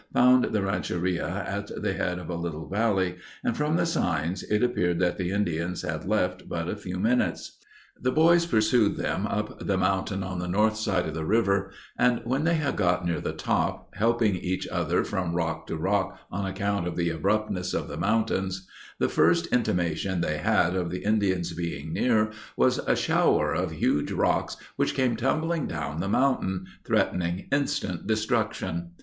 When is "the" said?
0.45-0.63, 1.79-1.93, 3.75-3.85, 5.19-5.29, 8.01-8.11, 9.67-9.77, 10.39-10.47, 11.13-11.23, 13.21-13.31, 16.95-17.11, 17.87-17.95, 18.97-19.07, 20.89-21.03, 25.99-26.09